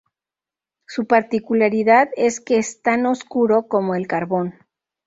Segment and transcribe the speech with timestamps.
[0.87, 4.55] Su particularidad es que es tan oscuro como el carbón.